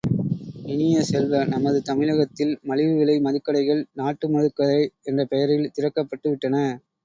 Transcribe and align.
இனிய 0.65 1.01
செல்வ, 1.03 1.41
நமது 1.45 1.79
தமிழகத்தில் 1.81 2.57
மலிவு 2.63 2.95
விலை 2.95 3.17
மதுக்கடைகள் 3.19 3.85
நாட்டு 3.93 4.27
மதுக்கடை 4.29 4.81
என்ற 5.03 5.25
பெயரில் 5.31 5.73
திறக்கப்பட்டு 5.77 6.29
விட்டன. 6.29 6.57